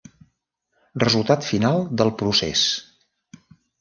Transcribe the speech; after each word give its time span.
Resultat 1.03 1.45
final 1.49 1.79
del 2.01 2.11
procés. 2.23 2.65